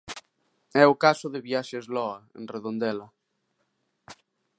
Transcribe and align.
É 0.83 0.85
o 0.93 0.99
caso 1.03 1.27
de 1.33 1.43
Viaxes 1.47 1.85
Loa, 1.95 2.19
en 2.39 2.43
Redondela. 2.53 3.07